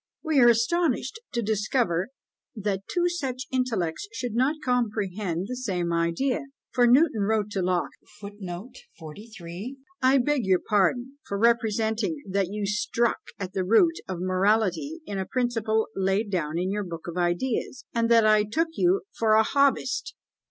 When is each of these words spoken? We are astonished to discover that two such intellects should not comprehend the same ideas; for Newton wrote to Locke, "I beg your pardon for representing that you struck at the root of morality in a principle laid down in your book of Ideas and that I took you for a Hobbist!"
We 0.23 0.39
are 0.39 0.47
astonished 0.49 1.19
to 1.33 1.43
discover 1.43 2.09
that 2.55 2.87
two 2.91 3.07
such 3.07 3.45
intellects 3.51 4.07
should 4.11 4.33
not 4.33 4.55
comprehend 4.65 5.45
the 5.47 5.55
same 5.55 5.93
ideas; 5.93 6.49
for 6.71 6.87
Newton 6.87 7.21
wrote 7.21 7.51
to 7.51 7.61
Locke, 7.61 7.91
"I 10.01 10.17
beg 10.17 10.43
your 10.47 10.61
pardon 10.67 11.19
for 11.27 11.37
representing 11.37 12.15
that 12.27 12.47
you 12.49 12.65
struck 12.65 13.19
at 13.37 13.53
the 13.53 13.63
root 13.63 13.99
of 14.07 14.17
morality 14.21 15.01
in 15.05 15.19
a 15.19 15.25
principle 15.27 15.87
laid 15.95 16.31
down 16.31 16.57
in 16.57 16.71
your 16.71 16.83
book 16.83 17.05
of 17.07 17.15
Ideas 17.15 17.85
and 17.93 18.09
that 18.09 18.25
I 18.25 18.43
took 18.43 18.69
you 18.73 19.03
for 19.15 19.33
a 19.35 19.43
Hobbist!" 19.43 20.15